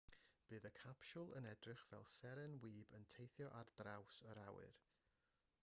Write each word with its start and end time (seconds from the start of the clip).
bydd 0.51 0.63
y 0.69 0.69
capsiwl 0.77 1.33
yn 1.39 1.47
edrych 1.49 1.83
fel 1.91 2.07
seren 2.13 2.57
wib 2.63 2.95
yn 2.99 3.05
teithio 3.15 3.53
ar 3.61 3.73
draws 3.83 4.19
yr 4.31 4.43
awyr 4.47 4.77